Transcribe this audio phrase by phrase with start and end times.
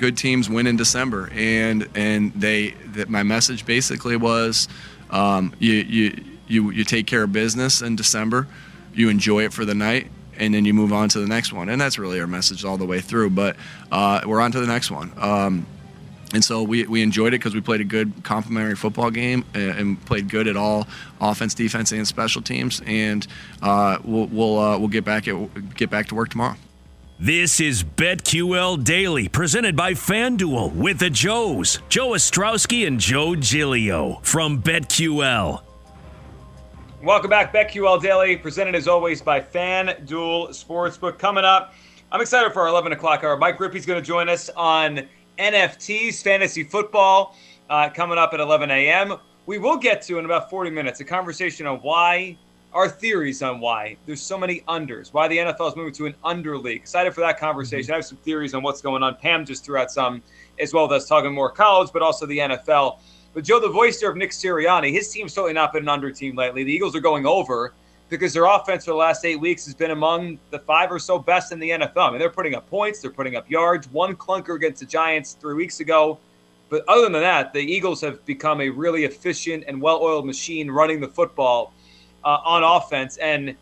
[0.00, 4.66] good teams win in December, and and they that my message basically was,
[5.10, 8.48] um, you you you you take care of business in December,
[8.94, 11.68] you enjoy it for the night, and then you move on to the next one,
[11.68, 13.30] and that's really our message all the way through.
[13.30, 13.56] But
[13.92, 15.12] uh, we're on to the next one.
[15.18, 15.66] Um,
[16.32, 19.70] and so we, we enjoyed it because we played a good complementary football game and,
[19.72, 20.86] and, played good at all
[21.20, 22.80] offense, defense, and special teams.
[22.86, 23.26] And
[23.60, 26.54] uh, we'll we'll, uh, we'll get back at, get back to work tomorrow.
[27.22, 34.20] This is BetQL Daily, presented by FanDuel with the Joes, Joe Ostrowski and Joe Giglio
[34.22, 35.60] from BetQL.
[37.02, 41.18] Welcome back, BetQL Daily, presented as always by FanDuel Sportsbook.
[41.18, 41.74] Coming up,
[42.10, 43.36] I'm excited for our 11 o'clock hour.
[43.36, 45.06] Mike Rippey's going to join us on
[45.38, 47.36] NFTs, fantasy football,
[47.68, 49.18] uh, coming up at 11 a.m.
[49.44, 52.38] We will get to in about 40 minutes a conversation on why
[52.72, 56.14] our theories on why there's so many unders, why the NFL is moving to an
[56.24, 56.80] under league.
[56.80, 57.84] Excited for that conversation.
[57.84, 57.92] Mm-hmm.
[57.92, 59.16] I have some theories on what's going on.
[59.16, 60.22] Pam just threw out some
[60.58, 62.98] as well as talking more college, but also the NFL.
[63.32, 66.10] But Joe, the voice there of Nick Sirianni, his team's certainly not been an under
[66.10, 66.64] team lately.
[66.64, 67.72] The Eagles are going over
[68.08, 71.18] because their offense for the last eight weeks has been among the five or so
[71.18, 72.08] best in the NFL.
[72.08, 73.88] I mean, they're putting up points, they're putting up yards.
[73.90, 76.18] One clunker against the Giants three weeks ago.
[76.68, 80.70] But other than that, the Eagles have become a really efficient and well oiled machine
[80.70, 81.72] running the football
[82.24, 83.16] uh, on offense.
[83.18, 83.56] And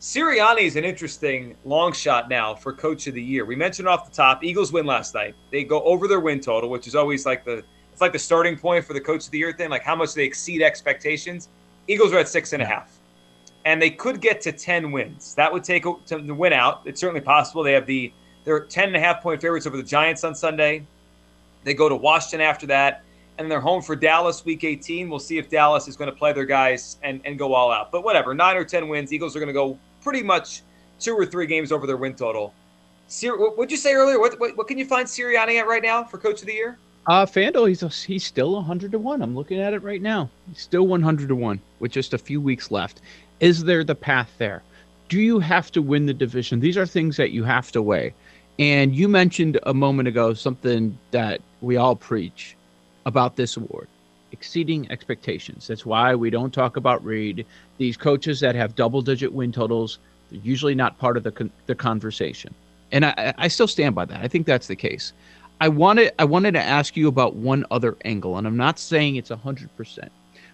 [0.00, 3.44] Sirianni is an interesting long shot now for Coach of the Year.
[3.44, 5.34] We mentioned off the top, Eagles win last night.
[5.50, 8.58] They go over their win total, which is always like the it's like the starting
[8.58, 11.48] point for the Coach of the Year thing, like how much they exceed expectations.
[11.86, 12.98] Eagles are at six and a half,
[13.64, 15.34] and they could get to ten wins.
[15.36, 16.82] That would take to win out.
[16.84, 17.62] It's certainly possible.
[17.62, 18.12] They have the
[18.44, 20.84] they're ten and a half point favorites over the Giants on Sunday.
[21.62, 23.04] They go to Washington after that
[23.38, 25.08] and they're home for Dallas week 18.
[25.08, 27.90] We'll see if Dallas is going to play their guys and, and go all out.
[27.90, 29.12] But whatever, nine or 10 wins.
[29.12, 30.62] Eagles are going to go pretty much
[31.00, 32.54] two or three games over their win total.
[33.08, 34.18] Sir, what would you say earlier?
[34.18, 36.78] What, what, what can you find Sirianni at right now for Coach of the Year?
[37.06, 39.20] Uh, Fanduel, he's he's still 100 to one.
[39.20, 40.30] I'm looking at it right now.
[40.48, 43.02] He's still 100 to one with just a few weeks left.
[43.40, 44.62] Is there the path there?
[45.10, 46.60] Do you have to win the division?
[46.60, 48.14] These are things that you have to weigh.
[48.58, 52.56] And you mentioned a moment ago something that we all preach
[53.06, 53.88] about this award
[54.34, 55.68] exceeding expectations.
[55.68, 57.46] That's why we don't talk about Reid.
[57.78, 59.98] These coaches that have double digit win totals,
[60.30, 62.52] they're usually not part of the, con- the conversation.
[62.90, 64.20] And I, I still stand by that.
[64.20, 65.12] I think that's the case.
[65.60, 69.16] I wanted I wanted to ask you about one other angle, and I'm not saying
[69.16, 70.10] it's hundred percent,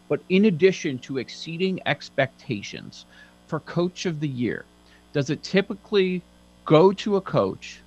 [0.09, 3.07] but in addition to exceeding expectations
[3.47, 4.67] for coach of the year,
[5.15, 6.23] does it typically
[6.67, 7.81] go to a coach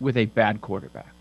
[0.00, 1.17] with a bad quarterback?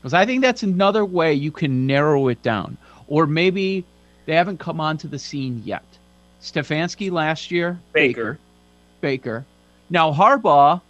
[0.00, 2.76] Because I think that's another way you can narrow it down.
[3.08, 3.84] Or maybe
[4.26, 5.84] they haven't come onto the scene yet.
[6.40, 8.38] Stefanski last year, Baker.
[9.00, 9.44] Baker.
[9.90, 10.80] Now Harbaugh,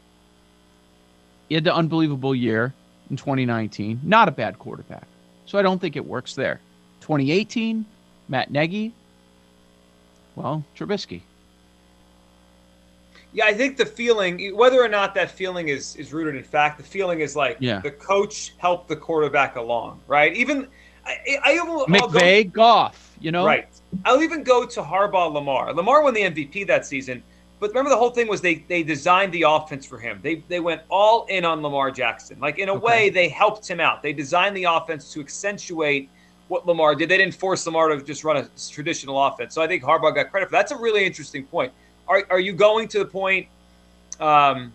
[1.48, 2.74] he had the unbelievable year
[3.10, 4.00] in 2019.
[4.02, 5.06] Not a bad quarterback.
[5.46, 6.60] So I don't think it works there.
[7.00, 7.86] 2018,
[8.28, 8.92] Matt Nagy.
[10.36, 11.22] Well, Trubisky.
[13.32, 16.78] Yeah, I think the feeling, whether or not that feeling is is rooted in fact,
[16.78, 17.80] the feeling is like yeah.
[17.80, 20.34] the coach helped the quarterback along, right?
[20.34, 20.66] Even
[21.04, 23.68] I, I will, McVay, go, Goff, you know, right?
[24.04, 25.72] I'll even go to Harbaugh, Lamar.
[25.72, 27.22] Lamar won the MVP that season,
[27.60, 30.20] but remember the whole thing was they they designed the offense for him.
[30.22, 32.38] They they went all in on Lamar Jackson.
[32.40, 32.84] Like in a okay.
[32.84, 34.02] way, they helped him out.
[34.02, 36.08] They designed the offense to accentuate
[36.48, 37.08] what Lamar did.
[37.08, 39.54] They didn't force Lamar to just run a traditional offense.
[39.54, 40.68] So I think Harbaugh got credit for that.
[40.68, 41.72] that's a really interesting point
[42.08, 43.46] are, are you going to the point
[44.20, 44.72] um,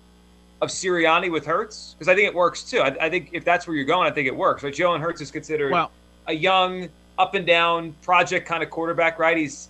[0.61, 1.93] of Sirianni with Hurts?
[1.93, 2.79] Because I think it works too.
[2.79, 4.63] I, I, think if that's where you're going, I think it works.
[4.63, 4.73] Right?
[4.73, 5.91] Jalen Hurts is considered well,
[6.27, 9.19] a young, up and down project kind of quarterback.
[9.19, 9.37] Right?
[9.37, 9.69] He's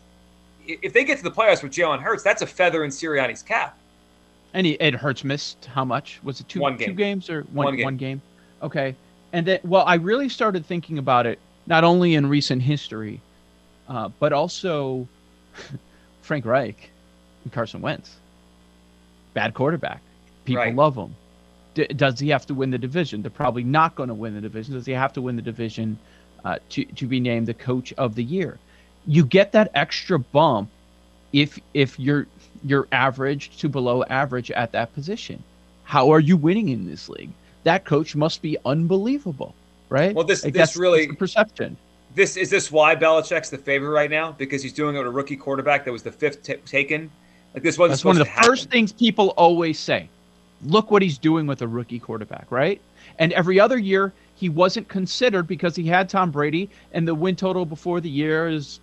[0.66, 3.78] if they get to the playoffs with Jalen Hurts, that's a feather in Sirianni's cap.
[4.54, 6.20] And he, Ed Hurts missed how much?
[6.24, 6.90] Was it two one game.
[6.90, 7.86] two games or one, one game?
[7.86, 8.22] One game.
[8.62, 8.96] Okay.
[9.34, 13.20] And then, well, I really started thinking about it not only in recent history,
[13.90, 15.08] uh, but also
[16.22, 16.92] Frank Reich
[17.52, 18.16] Carson Wentz.
[19.34, 20.02] Bad quarterback.
[20.46, 20.76] People right.
[20.76, 21.16] love him.
[21.74, 23.22] D- does he have to win the division?
[23.22, 24.74] They're probably not going to win the division.
[24.76, 25.98] Does he have to win the division
[26.46, 28.60] uh, to to be named the coach of the year?
[29.08, 30.70] You get that extra bump
[31.32, 32.28] if if you're
[32.64, 35.44] you're average to below average at that position.
[35.84, 37.32] How are you winning in this league?
[37.64, 39.56] That coach must be unbelievable,
[39.90, 40.16] right?
[40.16, 41.78] Well, this like this really perception.
[42.16, 45.12] This is this why Belichick's the favorite right now because he's doing it with a
[45.12, 47.10] rookie quarterback that was the fifth t- taken
[47.54, 50.10] like this wasn't That's one of the first things people always say.
[50.66, 52.82] Look what he's doing with a rookie quarterback, right?
[53.20, 57.36] And every other year he wasn't considered because he had Tom Brady and the win
[57.36, 58.80] total before the year is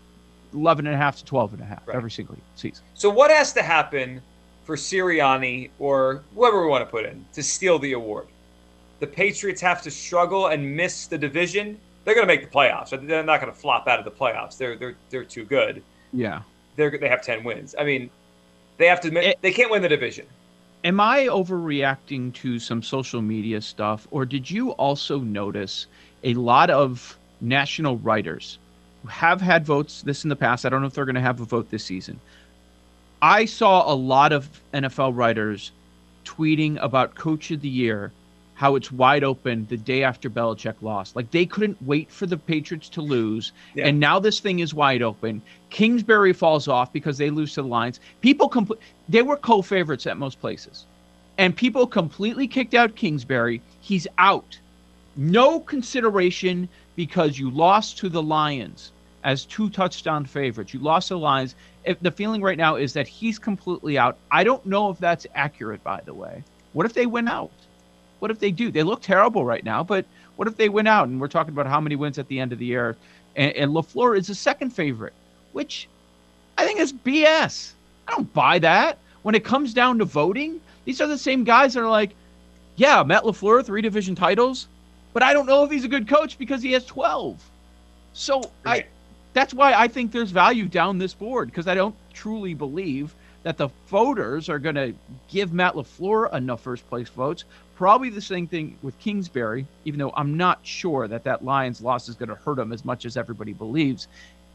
[0.52, 1.96] 11 and a half to 12 and a half right.
[1.96, 2.84] every single season.
[2.94, 4.20] So what has to happen
[4.64, 8.26] for Sirianni or whoever we want to put in to steal the award?
[9.00, 12.90] the Patriots have to struggle and miss the division, they're going to make the playoffs.
[12.90, 14.56] They're not going to flop out of the playoffs.
[14.56, 15.82] They're they're they're too good.
[16.12, 16.42] Yeah.
[16.76, 17.74] They're they have 10 wins.
[17.78, 18.10] I mean,
[18.80, 20.26] they have to It- they can't win the division.
[20.82, 25.86] Am I overreacting to some social media stuff, or did you also notice
[26.24, 28.58] a lot of national writers
[29.02, 30.64] who have had votes this in the past?
[30.64, 32.18] I don't know if they're going to have a vote this season.
[33.20, 35.72] I saw a lot of NFL writers
[36.24, 38.12] tweeting about Coach of the Year,
[38.60, 41.16] how it's wide open the day after Belichick lost.
[41.16, 43.86] Like they couldn't wait for the Patriots to lose, Yeah.
[43.86, 45.40] and now this thing is wide open.
[45.70, 48.00] Kingsbury falls off because they lose to the Lions.
[48.20, 48.76] People compl-
[49.08, 50.84] they were co-favorites at most places,
[51.38, 53.62] and people completely kicked out Kingsbury.
[53.80, 54.58] He's out.
[55.16, 58.92] No consideration because you lost to the Lions
[59.24, 60.74] as two touchdown favorites.
[60.74, 61.54] You lost to the Lions.
[61.84, 64.18] If the feeling right now is that he's completely out.
[64.30, 66.44] I don't know if that's accurate, by the way.
[66.74, 67.50] What if they win out?
[68.20, 68.70] What if they do?
[68.70, 70.06] They look terrible right now, but
[70.36, 71.08] what if they win out?
[71.08, 72.96] And we're talking about how many wins at the end of the year.
[73.36, 75.12] And, and LaFleur is the second favorite,
[75.52, 75.88] which
[76.56, 77.72] I think is BS.
[78.06, 78.98] I don't buy that.
[79.22, 82.12] When it comes down to voting, these are the same guys that are like,
[82.76, 84.68] yeah, Matt LaFleur, three division titles,
[85.12, 87.50] but I don't know if he's a good coach because he has 12.
[88.12, 88.86] So I
[89.32, 93.56] that's why I think there's value down this board because I don't truly believe that
[93.56, 94.92] the voters are going to
[95.28, 97.44] give Matt LaFleur enough first place votes.
[97.80, 102.10] Probably the same thing with Kingsbury, even though I'm not sure that that Lions loss
[102.10, 104.06] is going to hurt him as much as everybody believes.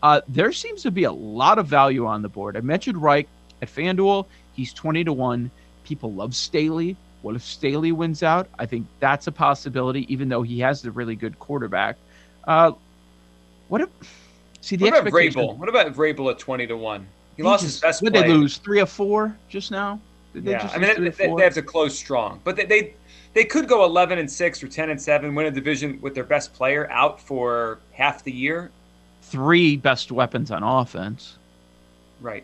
[0.03, 2.55] Uh, there seems to be a lot of value on the board.
[2.55, 3.27] I mentioned Reich
[3.63, 4.27] at FanDuel.
[4.53, 5.49] He's 20 to 1.
[5.85, 6.95] People love Staley.
[7.23, 8.47] What if Staley wins out?
[8.59, 11.97] I think that's a possibility, even though he has a really good quarterback.
[12.43, 12.73] Uh,
[13.69, 13.89] what if.
[14.61, 15.57] See, the What about Vrabel?
[15.57, 17.01] What about Vrabel at 20 to 1?
[17.01, 17.07] He,
[17.37, 18.57] He lost just- his best did they lose?
[18.57, 19.99] Three or four just now?
[20.35, 22.65] Did they Yeah, just I mean they, they, they have to close strong, but they,
[22.65, 22.93] they
[23.35, 26.23] they could go 11 and six or 10 and seven, win a division with their
[26.23, 28.71] best player out for half the year.
[29.21, 31.37] three best weapons on offense,
[32.21, 32.43] Right.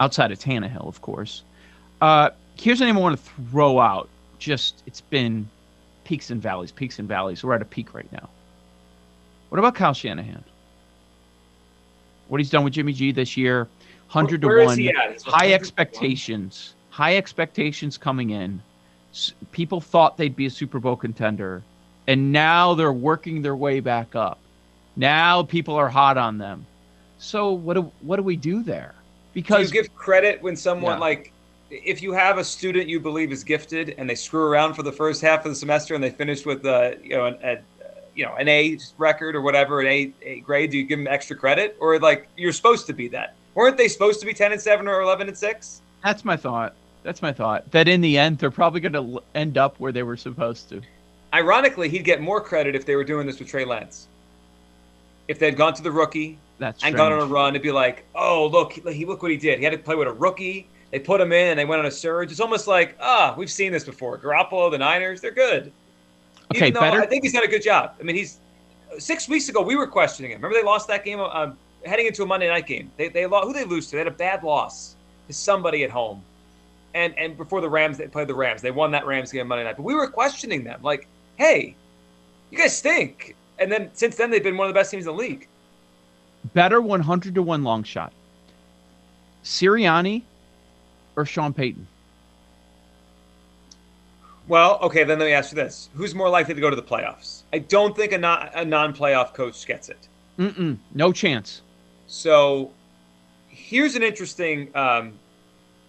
[0.00, 1.42] outside of Tannehill, of course.
[2.00, 4.08] Uh, here's the name I want to throw out.
[4.38, 5.48] Just it's been
[6.04, 7.42] peaks and valleys, peaks and valleys.
[7.42, 8.28] We're at a peak right now.
[9.48, 10.44] What about Kyle Shanahan?
[12.28, 13.68] What he's done with Jimmy G this year,
[14.08, 14.56] hundred to one?
[14.56, 15.52] High 100 1.
[15.52, 18.60] expectations, high expectations coming in.
[19.52, 21.66] People thought they'd be a Super Bowl contender,
[22.06, 24.44] and now they're working their way back up.
[24.96, 26.68] Now people are hot on them.
[27.18, 29.04] So what do what do we do there?
[29.42, 30.98] Do Because you give credit when someone Yeah.
[30.98, 31.34] like
[31.70, 34.92] if you have a student you believe is gifted and they screw around for the
[34.92, 37.58] first half of the semester and they finish with a you know an, a,
[38.14, 41.08] you know an A record or whatever an A, A grade, do you give them
[41.08, 43.38] extra credit or like you're supposed to be that?
[43.54, 45.82] Weren't they supposed to be 10 and 7 or 11 and 6?
[46.02, 46.74] that's my thought.
[47.06, 47.70] That's my thought.
[47.70, 50.82] That in the end they're probably going to end up where they were supposed to.
[51.32, 54.08] Ironically, he'd get more credit if they were doing this with Trey Lance.
[55.28, 58.04] If they'd gone to the rookie That's and gone on a run, it'd be like,
[58.16, 59.58] oh look, he look what he did.
[59.58, 60.66] He had to play with a rookie.
[60.90, 62.32] They put him in and they went on a surge.
[62.32, 64.18] It's almost like, ah, we've seen this before.
[64.18, 65.72] Garoppolo, the Niners, they're good.
[66.52, 67.94] Okay, Even though better- I think he's done a good job.
[68.00, 68.40] I mean, he's
[68.98, 70.38] six weeks ago we were questioning him.
[70.38, 72.90] Remember they lost that game um, heading into a Monday night game.
[72.96, 73.46] They they lost.
[73.46, 73.92] Who they lose to?
[73.92, 74.96] They had a bad loss
[75.28, 76.24] to somebody at home.
[76.96, 78.62] And and before the Rams, they played the Rams.
[78.62, 79.76] They won that Rams game Monday night.
[79.76, 81.76] But we were questioning them, like, hey,
[82.50, 83.36] you guys stink.
[83.58, 85.46] And then since then they've been one of the best teams in the league.
[86.54, 88.12] better 100 to 1 long shot.
[89.44, 90.24] Sirianni
[91.16, 91.86] or Sean Payton?
[94.48, 96.82] Well, okay, then let me ask you this: Who's more likely to go to the
[96.82, 97.42] playoffs?
[97.52, 100.08] I don't think a non a non-playoff coach gets it.
[100.38, 101.62] Mm-mm, no chance.
[102.06, 102.76] So
[103.48, 105.20] here's an interesting um,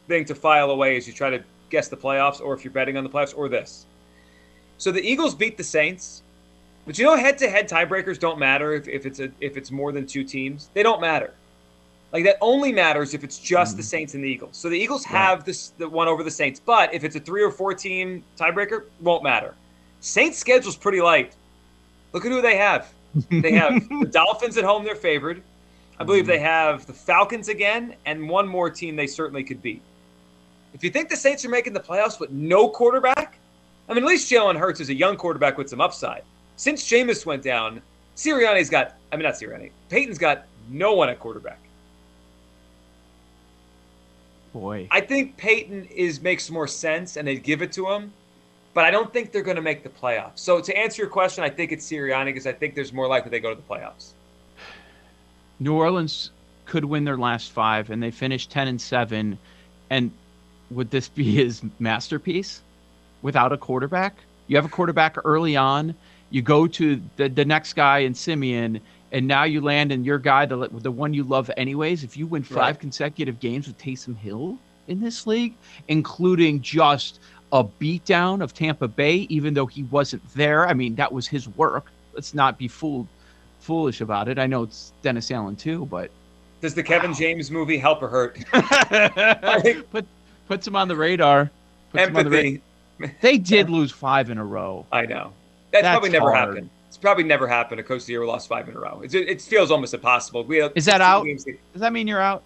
[0.07, 2.97] thing to file away as you try to guess the playoffs, or if you're betting
[2.97, 3.85] on the playoffs, or this.
[4.77, 6.23] So the Eagles beat the Saints,
[6.85, 10.05] but you know head-to-head tiebreakers don't matter if, if it's a if it's more than
[10.05, 10.69] two teams.
[10.73, 11.33] They don't matter.
[12.13, 13.87] Like that only matters if it's just the mm-hmm.
[13.87, 14.55] Saints and the Eagles.
[14.55, 17.43] So the Eagles have this the one over the Saints, but if it's a three
[17.43, 19.55] or four team tiebreaker, won't matter.
[19.99, 21.35] Saints schedule's pretty light.
[22.13, 22.93] Look at who they have.
[23.29, 25.41] They have the Dolphins at home, they're favored.
[25.99, 26.45] I believe they mm-hmm.
[26.45, 29.81] have the Falcons again, and one more team they certainly could beat.
[30.77, 33.39] If you think the Saints are making the playoffs with no quarterback,
[33.89, 36.21] I mean, at least Jalen Hurts is a young quarterback with some upside.
[36.55, 37.81] Since Jameis went down,
[38.15, 41.57] Sirianni's got, I mean, not Sirianni, Payton's got no one at quarterback.
[44.53, 44.87] Boy.
[44.91, 48.13] I think Payton is makes more sense, and they'd give it to him,
[48.75, 50.37] but I don't think they're going to make the playoffs.
[50.37, 53.31] So to answer your question, I think it's Sirianni because I think there's more likely
[53.31, 54.11] they go to the playoffs.
[55.59, 56.29] New Orleans
[56.65, 59.39] could win their last five, and they finished ten and seven.
[59.89, 60.11] And
[60.69, 62.61] would this be his masterpiece
[63.21, 64.25] without a quarterback?
[64.47, 65.95] You have a quarterback early on.
[66.29, 68.81] You go to the, the next guy in Siemian,
[69.11, 72.03] and now you land in your guy, the the one you love anyways.
[72.03, 72.79] If you win five Right.
[72.79, 74.57] consecutive games with Taysom Hill
[74.87, 75.57] in this league,
[75.87, 77.19] including just
[77.51, 80.67] a beatdown of Tampa Bay, even though he wasn't there.
[80.67, 81.91] I mean, that was his work.
[82.13, 83.07] Let's not be fooled
[83.59, 84.37] foolish about it.
[84.37, 86.11] I know it's Dennis Allen too, but
[86.61, 88.39] Does the Kevin James movie help or hurt?
[89.91, 90.07] put
[90.47, 91.41] puts them on the radar.
[91.43, 91.51] Him
[91.93, 92.61] the ra- Empathy.
[93.21, 94.85] they did lose five in a row.
[94.91, 95.33] I know.
[95.71, 96.49] That's, That's probably never hard.
[96.49, 96.69] happened.
[96.87, 97.79] It's probably never happened.
[97.79, 99.01] A coach of the year lost five in a row.
[99.03, 100.43] It's, it feels almost impossible.
[100.43, 101.25] We have Is that out?
[101.25, 102.43] games- Does that mean you're out?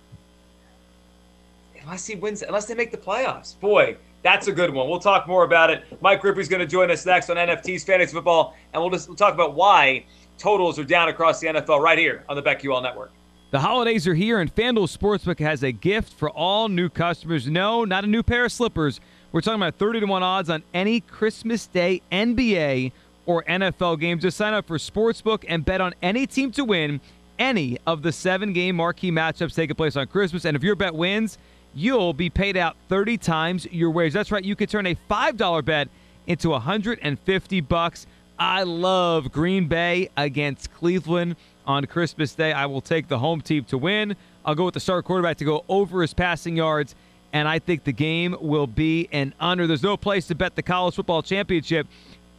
[1.83, 3.59] Unless he wins, unless they make the playoffs.
[3.59, 4.87] Boy, that's a good one.
[4.89, 5.83] We'll talk more about it.
[6.01, 9.17] Mike Rippey's going to join us next on NFT's Fantasy Football, and we'll just we'll
[9.17, 10.05] talk about why
[10.37, 13.11] totals are down across the NFL right here on the BetQL Network.
[13.51, 17.49] The holidays are here, and FanDuel Sportsbook has a gift for all new customers.
[17.49, 19.01] No, not a new pair of slippers.
[19.33, 22.93] We're talking about 30 to 1 odds on any Christmas Day NBA
[23.25, 24.19] or NFL game.
[24.19, 27.01] Just sign up for Sportsbook and bet on any team to win
[27.37, 30.45] any of the seven game marquee matchups taking place on Christmas.
[30.45, 31.37] And if your bet wins,
[31.73, 34.13] you'll be paid out 30 times your wage.
[34.13, 35.89] That's right, you could turn a $5 bet
[36.25, 38.07] into 150 bucks.
[38.39, 42.53] I love Green Bay against Cleveland on Christmas Day.
[42.53, 44.15] I will take the home team to win.
[44.45, 46.95] I'll go with the star quarterback to go over his passing yards,
[47.33, 49.67] and I think the game will be an under.
[49.67, 51.87] There's no place to bet the college football championship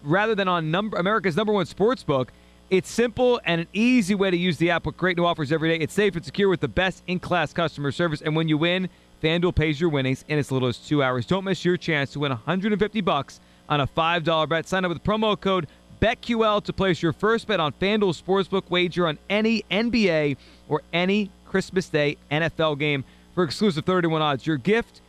[0.03, 2.33] rather than on number America's number one sports book.
[2.71, 5.69] It's simple and an easy way to use the app with great new offers every
[5.69, 5.83] day.
[5.85, 8.23] It's safe and secure with the best in class customer service.
[8.23, 8.89] And when you win,
[9.23, 11.27] FanDuel pays your winnings in as little as two hours.
[11.27, 14.67] Don't miss your chance to win 150 bucks on a $5 bet.
[14.67, 15.67] Sign up with promo code
[16.03, 20.37] BetQL to place your first bet on FanDuel Sportsbook wager on any NBA
[20.69, 23.05] or any Christmas Day NFL game
[23.37, 24.45] for exclusive 31 odds.
[24.45, 25.01] Your gift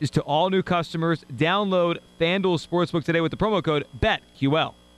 [0.00, 1.24] is to all new customers.
[1.32, 4.74] Download FanDuel Sportsbook today with the promo code BetQL.